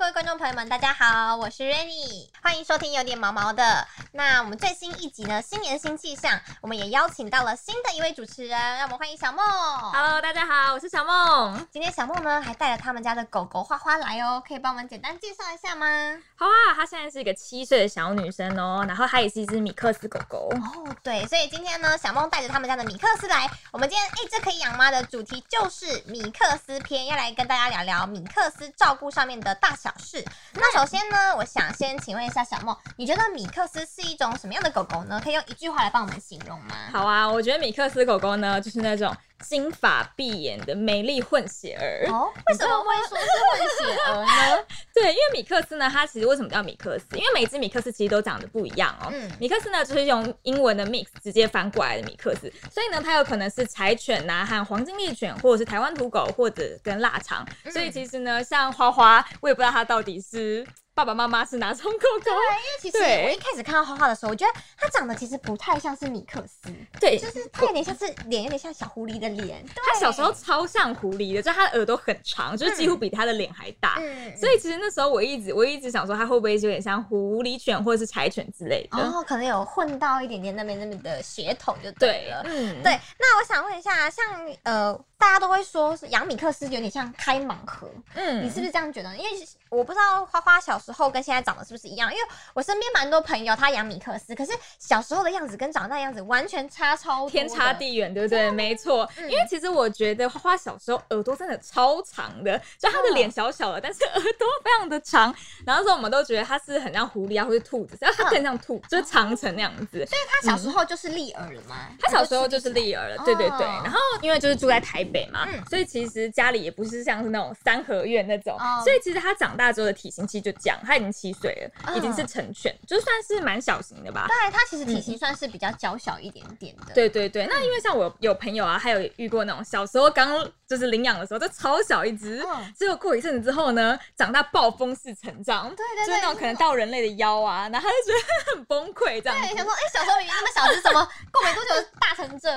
[0.00, 3.86] 各位观众朋友们，大家好，我是 Rainy，欢迎收听有点毛毛的。
[4.12, 9.46] 那我们最新一集呢，新年新气象，我们也邀请到了新的一位主持人，让我们欢迎小梦。
[9.92, 11.66] Hello，大家好，我是小梦。
[11.70, 15.86] 今天小梦呢还带了他们家的狗狗花花来哦，可以帮我们简单介绍一下吗？
[16.34, 20.48] 好啊，她现在是一个七岁的小女生哦，然后她也是一只米克斯狗狗。
[20.50, 30.24] 哦，对，所以今天呢，小梦带着他们家的米克斯来，我们今天哎这可以养吗的主题就是米克斯篇，要来跟大家聊聊米克斯照顾上面的大小是。
[30.54, 35.20] 那首先呢，我想先请问一下小梦，你觉得米克斯是一种什么样的狗狗呢？
[35.22, 36.74] 可以用一句话来帮我们形容吗？
[36.92, 42.06] 好啊，我觉得米克斯狗狗呢，就是那种金发碧眼的美丽混血儿。
[42.10, 44.14] 哦， 为什么会说是混血儿
[44.56, 44.64] 呢？
[44.94, 47.04] 对，因为米克斯呢，它其实为什么叫米克斯？
[47.16, 49.08] 因为每只米克斯其实都长得不一样哦。
[49.12, 57.46] 嗯米克斯呢，就是用英文的 mix 直接翻过来的米克斯，所以呢，它有可能是柴犬呐、和黄金猎犬，或者是台湾土狗，或者跟腊肠。
[57.64, 62.24] 嗯所以其实呢，像花花，我也不知道它到底是爸爸妈妈是哪种狗狗。
[62.24, 69.64] 对，因为其实我一开始看到花花的时候，我觉得它长得其实不太像是米克斯，对，就是它有点像是脸有点像小狐狸的脸。
[69.74, 73.96] 它小时候超像狐狸的，就它的耳朵很长，就是几乎比它的脸还大。
[73.98, 78.98] 嗯，所以其实那时候我一直我一直想说，它会不会有点像狐狸犬或者是柴犬之类的？
[78.98, 82.42] 哦，可能有混到一点点那边那边的血统就对了。
[82.44, 84.24] 嗯，对，那我想问一下，像
[84.64, 89.14] 呃，大家都会说是养米克斯有点像开盲盒，嗯你是不是这样觉得？
[89.16, 89.30] 因为
[89.68, 97.70] 我不知道花花小时候跟现在长得是不是一样，因为我身边蛮多朋友他养米克斯，可是小时候的样子跟长大的样子完全差超天差。
[97.74, 98.50] 地远，对不对？
[98.50, 105.34] 没错，嗯因为其实我觉得花花小时候耳朵真的超长的，就她的脸小小的，但是耳朵非常的长。
[105.66, 110.04] 然后说我们都觉得它是很像狐狸啊，或是兔子，但它更像兔，就是长成那样子。
[110.06, 111.76] 所以他小时候就是立耳了吗？
[112.00, 124.26] 他小时候就是立耳了，对对然后因为就是住在台北嘛，嗯所以其实家里也不是像是那种三合院那种，哦所以其实他长大之后的体型其实就这样，他已经七岁了，嗯已经是成犬，就算是蛮小型的吧。
[124.28, 126.94] 对，它其实体型算是比较娇小一点点的。
[126.94, 130.28] 对对对，那因为像我有朋友啊，还有遇过那种小时候刚
[130.66, 139.56] 就是领养的时候就超小一只，嗯结果过一阵子之后呢，长大暴风式成长，对对对就是那种可能到人类的腰啊，然后他就觉得很崩溃这样对，子。
[139.56, 141.70] 想说，哎、小时候明明那么小只，怎么过没多久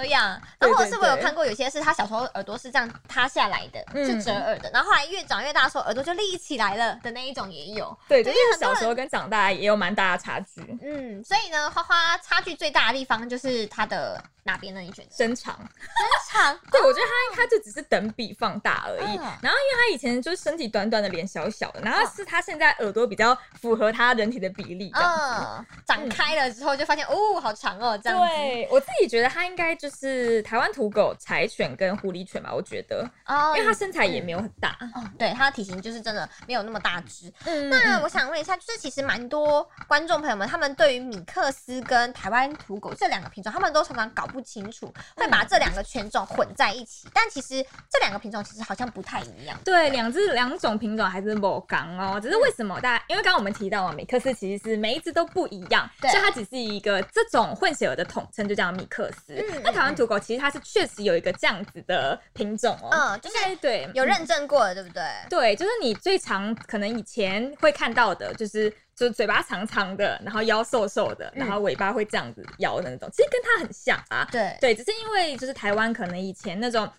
[0.01, 0.41] 这样？
[0.59, 7.95] 然后或者是我有看过有些是他小时候耳朵是这样塌下来的，嗯是折耳的，然后后来越长越大的时候耳朵就立起来了的那一种也有。
[8.07, 14.79] 对，就对是小时候跟长大也有蛮大的差距，嗯，所以呢，花花差距最大的地方就是他的哪边呢？
[14.81, 15.09] 你觉得？
[15.11, 15.55] 身长。
[15.57, 16.59] 身长。
[16.71, 19.17] 对，我觉得他他就只是等比放大而已。
[19.17, 24.91] 嗯然后，因为他以前就是身体短短的，脸小小的，然后是他现在耳朵比较符合他人体的比例。
[24.95, 28.25] 嗯，长开了之后就发现，哦，好长哦，这样子。
[28.35, 34.77] 对我自己觉得他应该就是台湾土狗、柴犬跟狐狸犬吧，我觉得，哦，因为它身材也没有很大。
[34.95, 37.29] 哦，对，它的体型就是真的没有那么大只。
[37.43, 47.09] 嗯那我想问一下，就是其实蛮多观众朋友们，他们对于米克斯跟台湾土狗这两个品种，他们都常常搞不清楚，会把这两个犬种混在一起。
[47.13, 47.61] 但其实
[47.91, 49.59] 这两个品种其实好像不太一样。
[49.65, 53.03] 对，两只两种品种还是某刚哦，只是为什么大家？
[53.09, 59.33] 因为刚刚我们提到嘛，米克斯其实是每一只都不一样，对所以它只是一个这种混血儿的统称，就叫米克斯。
[59.33, 65.03] 嗯那台湾土狗其实它是确实有一个这样子的品种哦，嗯就是对有认证过的，对不对？
[65.29, 74.27] 对，就是你最常可能以前会看到的，就是就是嘴巴长长的，然后腰瘦瘦的，然后尾巴会这样子摇的那种，其实跟它很像啊。
[74.31, 76.89] 对对，只是因为就是台湾可能以前那种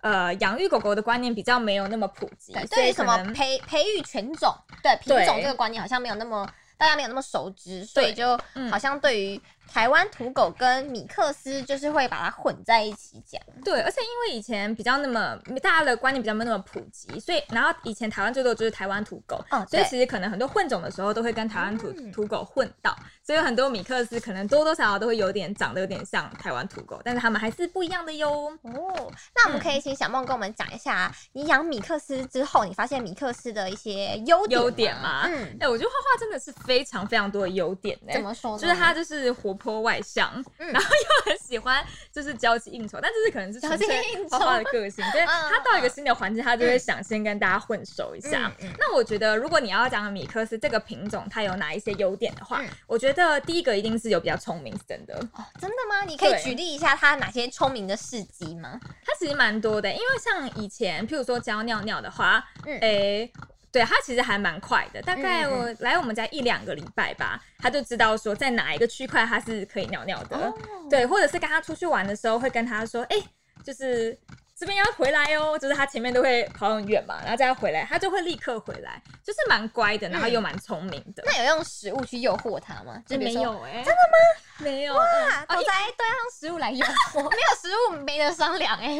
[0.00, 9.40] 呃养育狗狗的观念比较没有那么普及，对，所对于什么培培育犬种，对品种对这个观念好像没有那么大家没有那么熟知，所以就嗯好像对于
[9.72, 13.40] 台湾土狗跟米克斯就是会把它混在一起讲。
[13.64, 22.94] 对，而且因为以前比较那么大家的观念比较没有那么普及，所以然后以前台湾最多就是台湾土狗，嗯所以其实可能很多混种的时候都会跟台湾土、嗯土狗混到，
[23.26, 28.52] 所以很多米克斯可能多多少少都会有点长得有点像台湾土狗，但是它们还是不一样的哟。
[28.62, 38.58] 哦，那我们可以请小梦跟我们讲一下，你养米克斯之后，你发现米克斯的一些优点优点吗嗯，哎、我觉得画画真的是非常非常多的优点呢、怎么说呢？
[38.58, 48.50] 就是它就是活泼外向，嗯然后又很喜欢就是交际应酬，但这是可能是纯粹交际应酬花花的个性，对嗯他到一个新的环境，他就会想先跟大家混熟一下。
[48.78, 55.14] 那我觉得，如果你要讲米克斯这个品种，它有哪一些优点的话，嗯我觉得第一个一定是有比较聪明，是真的。
[55.32, 56.04] 哦，真的吗？
[56.06, 58.78] 你可以对举例一下它哪些聪明的事迹吗？
[59.04, 63.32] 它其实蛮多的，因为像以前，譬如说教尿尿的话，嗯诶、
[63.74, 70.36] 对他其实还蛮快的，大概我来我们家一两个礼拜吧，他就知道说在哪一个区块他是可以尿尿的。
[70.36, 70.54] 哦
[70.88, 73.16] 对，或者是跟他出去玩的时候，会跟他说，哎、
[73.64, 74.16] 就是
[74.56, 81.22] 这边要回来哦，就是他前面都会跑很远嘛，然后再回来，他就会立刻回来，就是蛮乖的，然后又蛮聪明的。
[81.26, 83.02] 那有用食物去诱惑他吗？
[83.06, 84.16] 就比如说没有哎、真的吗？
[84.58, 84.94] 没有。
[84.94, 88.98] 哇，嗯狗仔都要用食物来诱惑， 没有食物没得商量哎。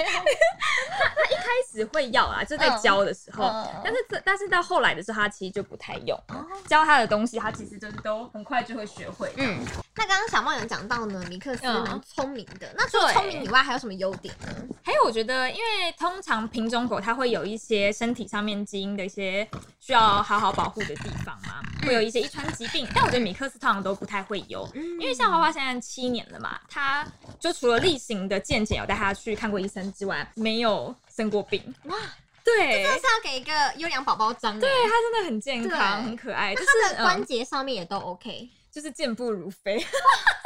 [1.44, 3.44] 开始会要啊，就在教的时候，
[3.84, 6.46] 但是这但是到后来的时候，他其实就不太用了。
[6.66, 9.32] 教他的东西，他其实就是都很快就会学会。
[9.36, 9.64] 嗯，
[9.94, 12.68] 那刚刚小梦有讲到呢，米克斯嗯蛮聪明的。
[12.76, 14.48] 那除了聪明以外，还有什么优点呢？
[14.82, 19.46] 还有，我觉得，因为通常品种狗它会有一些身体上面基因的一些
[19.81, 22.87] 需要好好保护的地方嘛，会有一些遗传疾病。
[22.94, 27.06] 但我觉得米克斯通常都不太会有，因为像花花现在七年了嘛，它
[27.38, 31.62] 就除了例行的健检有带它去看过医生之外，没有生过病。
[31.85, 31.96] 哇，
[32.44, 34.61] 对，这是要给一个优良宝宝章哎。
[34.61, 39.79] 对，它真的很健康，很可爱，就是它的关嗯，节上面也都 OK，就是健步如飞。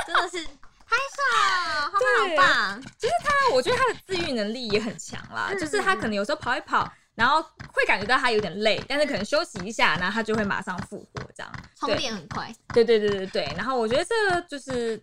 [0.06, 0.52] 真的是拍
[0.96, 2.82] 手，花花对好棒。
[3.22, 7.42] 它，我觉得他的自愈能力也很强啦，嗯就是他可能有时候跑一跑，然后
[7.72, 11.52] 会感觉到他有点累，但是可能休息一下，然后他就会马上复活这样。
[11.78, 15.00] 充对电很快，对对对对对，然后我觉得这就是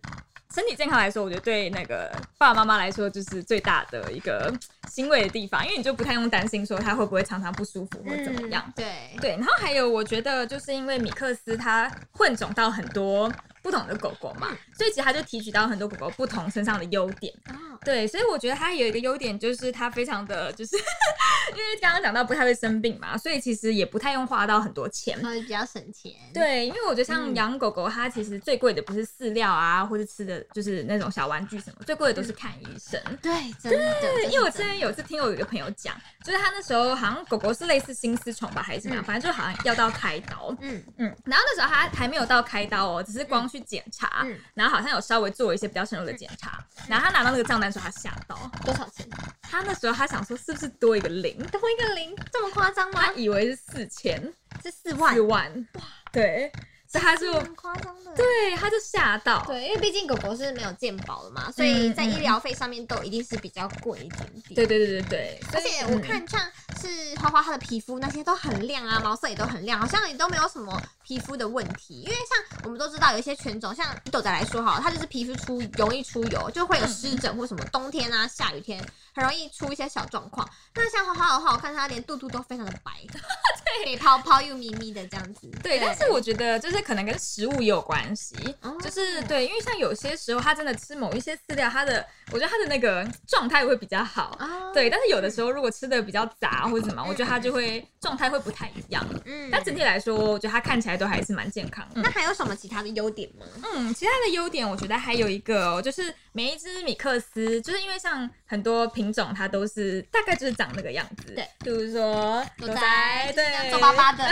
[0.54, 4.54] 身体健康来说，我觉得对那个爸爸妈妈来说，就是最大的一个
[4.90, 8.64] 欣慰的地方，因为你就不太用担心说他会不会常常不舒服或怎么样。
[8.68, 13.32] 嗯对，对，然后还有我觉得就是因为米克斯他混种到很多
[13.66, 17.34] 不同的狗狗嘛，所以其实它就提取到很多狗狗不同身上的优点。
[17.48, 20.76] 哦，对，所以我觉得它有一个优点，就是它非常的就是，
[21.50, 25.20] 因为刚刚讲到不太会生病嘛，所以其实也不太用花到很多钱。
[25.20, 33.02] 所以比较省钱。，对，因为我觉得像嗯养狗狗，它其实最贵的不是饲料啊，或者吃的就是那种小玩具什么，最贵的都是看医生。
[33.20, 34.00] 对，真的。
[34.00, 40.56] 对，因为我之前有一次听我有一个朋友讲，就是他那时候好像狗狗是类似心丝虫吧，还是怎么样，嗯反正就好像要到开刀。
[40.62, 49.08] 嗯嗯，然后那时候他还没有到开刀哦，只是光去检查，嗯，然后好像有稍微做一些比较深入的检查，然后他拿到那个账单的时候，他吓到，多少钱？
[49.42, 53.02] 他那时候他想说是不是多一个零，多一个零，这么夸张吗？
[53.06, 53.14] 他？
[53.14, 54.22] 以为是四千
[54.62, 55.14] 是四万。
[55.14, 55.82] 四，万，哇。
[56.12, 56.52] 对，
[56.88, 58.14] 所以他就很夸张的。
[58.16, 62.12] 对他就吓到，对，因为毕竟狗狗是没有健保的嘛，所以在嗯。
[62.12, 64.56] 医疗费上面都一定是比较贵一点点。
[64.56, 66.02] 对对对对对，而且我嗯。
[66.02, 66.42] 看像
[66.76, 72.02] 是花花它的皮肤那些都很亮啊，毛色也都很亮，好像也都没有什么皮肤的问题。
[72.02, 78.84] 因为像我们都知道有一些犬种，像豆仔来说哈，它就是皮肤出容易出油，就会有湿疹或什么，冬天啊、下雨天
[79.14, 80.48] 很容易出一些小状况。
[80.74, 82.92] 那像花花的话，我看它连肚肚都非常的白，
[83.84, 85.50] 对，泡泡又咪咪的这样子。
[85.64, 94.36] 对，但是我觉得就是可能跟食物也有关系，哦就是对，因为像有些时候它真的吃某一些饲料，它的我觉得它的那个状态会比较好。
[94.40, 99.06] 啊，对，但是有的时候如果吃的比较杂或者什么，我觉得它就会状态会不太一样。
[99.24, 102.02] 嗯但整体来说，我觉得它看起来都还是蛮健康的。
[102.02, 103.46] 那还有什么其他的优点吗？
[103.74, 114.26] 嗯，其他的优点我觉得还有一个哦，就是每一只米克斯，就是因为像很多品种它都是大概就是长那个样子，对，比如说对，皱巴巴的，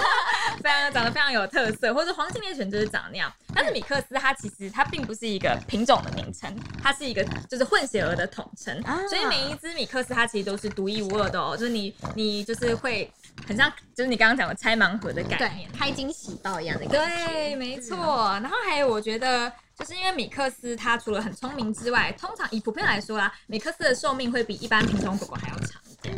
[0.62, 3.30] 非常长得非常有特色，或者黄金猎犬就是长那样。
[3.54, 13.10] 但是米克斯它其实它并不是一个品种的名称，它是一个就是混血儿的统称，啊所以每一只米克斯它其实都是独一无二的哦，就是你你就是会
[13.46, 15.78] 很像就是你刚刚讲的拆盲盒的概念对，。
[15.78, 17.26] 开惊喜包一样的感觉。
[17.26, 17.96] 对，没错。
[18.42, 26.14] 然后还有，我觉得就是因为米克斯它除了很聪明之外，通常以普遍来说啦，米克斯的寿命会比一般品种狗狗还要长一点。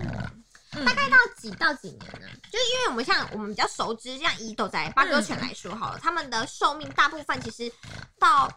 [0.76, 2.26] 嗯大概到几到几年呢？
[2.50, 7.72] 就是因为我们像我们比较熟知，像以斗仔八哥犬来说好了，它们的寿命大部分其实
[8.18, 8.50] 到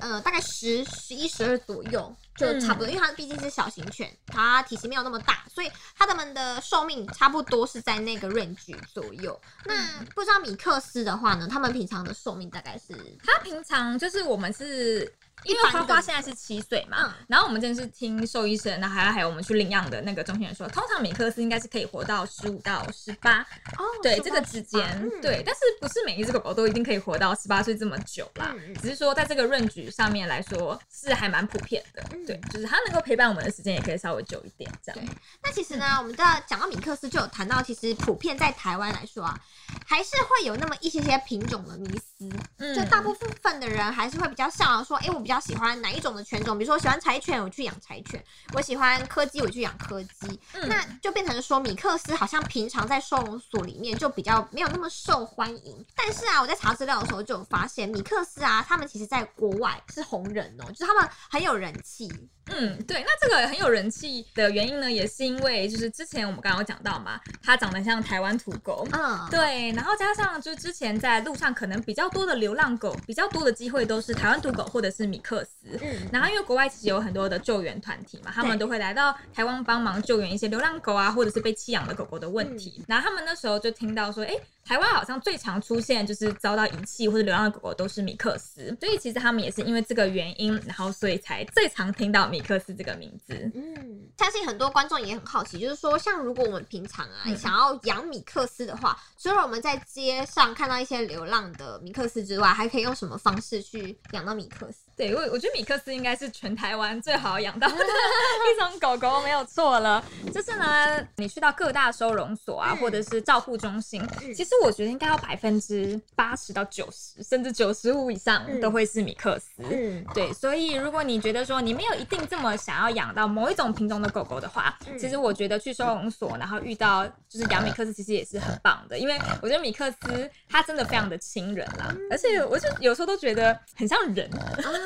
[0.00, 9.40] 呃大概十、十一、十二左右就差不多，因为它毕竟是小型犬，它体型没有那么大，所以它们的寿命差不多是在那个 range 左右。
[9.64, 9.74] 那
[10.14, 12.94] 不知道米克斯的话呢，它们平常的寿命大概是
[13.24, 15.12] 它平常就是我们是。
[15.44, 23.40] 因为花花现在是七岁嘛，嗯然后我们真的是听兽医生，然后还有还有我们去领养的那个中心人说，通常米克斯应该是可以活到十五到十八，
[23.76, 35.04] 哦对这个之间，嗯对，但是不是每一只狗狗都一定可以活到十八岁这么久啦，只是说在这个 range 上面来说是还蛮普遍的，嗯对，就是它能够陪伴我们的时间也可以稍微久一点，这样。
[35.42, 39.36] 那其实呢，我们的讲到米克斯，就有谈到，其实普遍在台湾来说啊，
[39.84, 42.30] 还是会有那么一些些品种的迷思。
[42.58, 48.20] 嗯就大部分的人还是会比较向往说，哎、我比较喜欢哪一种的犬种，比如说我喜欢柴犬，我去养柴犬；
[48.54, 50.40] 我喜欢柯基，我去养柯基。
[50.54, 55.84] 嗯那就变成说，米克斯好像平常在收容所里面就比较没有那么受欢迎。
[55.94, 62.10] 但是啊，我在查资料的时候就有发现，米克斯啊，他们其实在国外是红人哦，就是他们很有人气。
[62.46, 68.86] 嗯，对，那这个很有人气的原因呢，也是因为就是之前我们刚刚有讲到嘛，它长得像台湾土狗。
[68.90, 75.78] 嗯，对，然后加上就是之前在路上可能比较多的流浪狗，比较多的机会都是台湾土狗或者是米克斯。
[75.82, 82.82] 嗯，然后因为国外其实有很多的救援团体嘛，他们都会来到台湾帮忙救援一些流浪狗啊，或者是被弃养的狗狗的问题。
[82.88, 93.34] 然后他们那时候就听到说，哎，台湾好像最常出现就是遭到遗弃或者流浪的狗狗都是米克斯，所以其实他们也是因为这个原因，然后所以才最常听到米克斯这个名字。
[93.54, 104.78] 嗯，相信很多观众也很好奇，就是说，像如果我们平常啊、嗯想要养米克斯的话，除了我们在街上看到一些流浪的米克斯之外，还可以用什么方式去养到米克斯？
[105.02, 110.02] 对，我我觉得米克斯应该是全台湾最好养到的 一种狗狗，没有错了。
[110.32, 119.50] 就是呢，你去到各大收容所啊，嗯或者是照护中心，嗯其实我觉得应该要百分之八十到九十，甚至九十五以上嗯都会是米克斯。
[119.58, 134.30] 嗯对，所以如果你觉得说你没有一定这么想要养到某一种品种的狗狗的话，嗯其实我觉得去收容所，然后遇到就是养米克斯，其实也是很棒的，因为我觉得米克斯它真的非常的亲人啦，而且我就有时候都觉得很像人。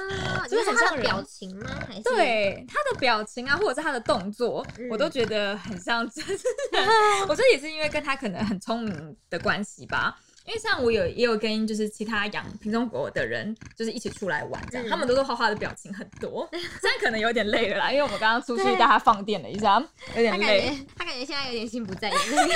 [0.08, 1.70] 啊，就是是很像表情吗？
[1.88, 2.02] 还是？
[2.02, 6.38] 对他的表情啊，或者是他的动作，嗯我都觉得很像真人。
[7.28, 10.18] 我觉得也是因为跟他可能很聪明的关系吧。
[10.46, 19.82] 因为像我有也有跟就是其他养品种狗的人，就是一起出来玩这样，嗯他们都是画画的表情很多， 现在可能有点累了啦，因为我们刚刚出去带他放电了一下，
[20.14, 20.68] 有点累。
[20.70, 22.46] 觉他感觉现在有点心不在焉 的感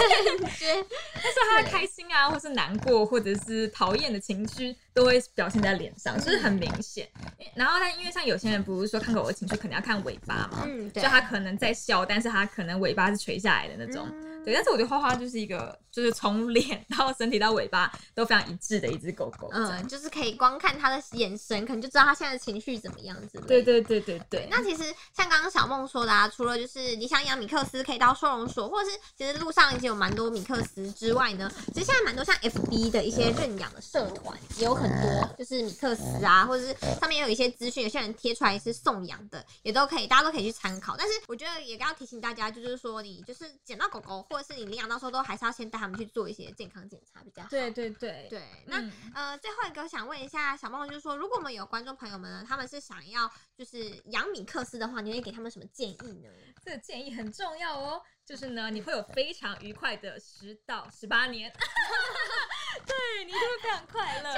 [0.56, 0.66] 觉。
[1.14, 7.08] 但是他的开心啊，或是难过，或者是讨厌的情绪，都会表现在脸上，就是很明显。
[7.54, 11.02] 然后他因为像有些人不是说看狗的情绪可能要看尾巴嘛，嗯，就对。
[11.02, 14.06] 它可能在笑，但是他可能尾巴是垂下来的那种。
[14.12, 19.50] 嗯对，但是我觉得花花就是一个，就是从脸到身体到尾巴都非常一致的一只狗狗。
[19.52, 23.38] 嗯，嗯，就是可以光看它的眼神，可能就知道它现在的情绪怎么样子。
[23.46, 24.48] 对对对对对。
[24.50, 24.82] 那其实
[25.14, 40.96] 像刚刚小梦说的啊，除了就是你想养米克斯可以到收容所，或者是其实路上已经有蛮多米克斯之外呢，其实现在蛮多像 FB 的一些认养的社团也有很多，就是米克斯啊，或者是上面也有一些资讯，有些人贴出来是送养的，也都可以，大家都可以去参考。
[40.96, 47.48] 但是我觉得也要提醒大家，就是说你就是捡到狗狗，或者是你领养到时候，都还是要先带他们去做一些健康检查比较好。
[47.48, 56.28] 对对对对，那嗯呃，最后一个我想问一下小梦，就是说，如果我们有观众朋友们呢，他们是想要就是养米克斯的话，你会给他们什么建议呢？
[56.64, 61.50] 这个建议很重要哦，就是呢，你会有非常愉快的十到十八年，
[62.86, 64.34] 对你一定会非常快乐。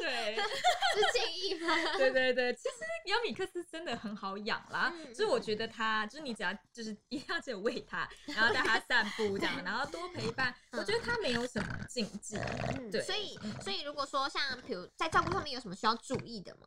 [0.00, 0.36] 对。
[0.36, 1.74] 是建议吗？
[1.96, 2.74] 对对对，其实
[3.06, 12.36] 尤米克斯真的很好养啦，嗯就是我觉得它，就是你只要就是一定要只有喂它，然后带它散步这样， 然后多陪伴，我觉得它没有什么禁忌。
[12.36, 16.66] 嗯，对所以所以如果说像比如在照顾上面有什么需要注意的吗？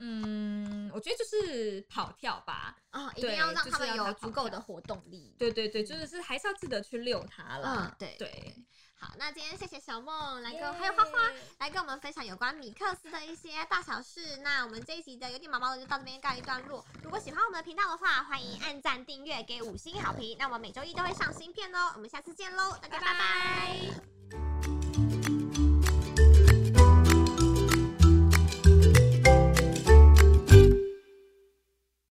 [0.00, 5.34] 嗯，我觉得就是跑跳吧，哦，一定要让他们有足够的活动力。
[5.38, 7.90] 对对对，就是是还是要记得去遛它了。
[7.90, 8.54] 嗯，对对，
[8.94, 11.10] 好，那今天谢谢小梦来跟还有花花
[11.58, 14.36] 来跟我们分享有关米克斯的一些大小事。
[14.38, 16.84] 那我们这一集的有点毛毛的就到这边告一段落。
[17.02, 20.36] 如果喜欢我们的频道的话，欢迎按赞、订阅、给五星好评。
[20.38, 21.92] 那我们每周一都会上新片哦。
[21.96, 24.07] 我们下次见喽，大家拜拜